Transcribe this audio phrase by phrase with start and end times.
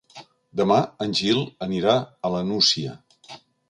[0.61, 0.77] Demà
[1.07, 1.97] en Gil anirà
[2.31, 3.01] a la Nucia.